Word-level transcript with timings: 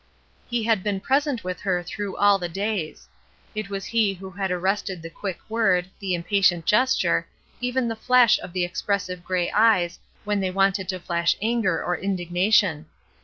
He 0.49 0.63
had 0.63 0.81
been 0.81 0.99
present 0.99 1.43
with 1.43 1.59
her 1.61 1.83
through 1.83 2.17
all 2.17 2.39
the 2.39 2.49
days; 2.49 3.07
it 3.53 3.69
was 3.69 3.85
He 3.85 4.15
who 4.15 4.31
had 4.31 4.49
arrested 4.49 4.99
the 5.03 5.11
quick 5.11 5.37
word, 5.47 5.91
the 5.99 6.15
impatient 6.15 6.65
gesture, 6.65 7.27
even 7.59 7.87
the 7.87 7.95
flash 7.95 8.39
of 8.39 8.51
the 8.51 8.65
expressive 8.65 9.23
gray 9.23 9.51
eyes 9.51 9.99
when 10.23 10.39
they 10.39 10.49
wanted 10.49 10.89
to 10.89 10.99
flash 10.99 11.35
anger 11.39 11.83
or 11.83 11.95
indignation. 11.95 12.87